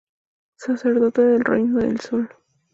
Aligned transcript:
Sacerdote 0.57 1.21
del 1.21 1.45
Reino 1.45 1.77
del 1.79 1.99
Sol. 1.99 2.27